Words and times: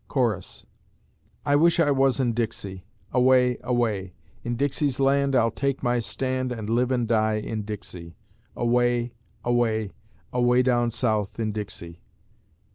Chorus: 0.07 0.65
I 1.45 1.55
wish 1.55 1.79
I 1.79 1.91
was 1.91 2.19
in 2.19 2.33
Dixie; 2.33 2.85
Away, 3.11 3.59
away; 3.61 4.13
In 4.43 4.55
Dixie's 4.55 4.99
land 4.99 5.35
I'll 5.35 5.51
take 5.51 5.83
my 5.83 5.99
stand, 5.99 6.51
And 6.51 6.71
live 6.71 6.89
and 6.89 7.07
die 7.07 7.35
in 7.35 7.61
Dixie. 7.65 8.15
Away, 8.55 9.13
away, 9.45 9.91
Away 10.33 10.63
down 10.63 10.89
South 10.89 11.39
in 11.39 11.51
Dixie. 11.51 12.01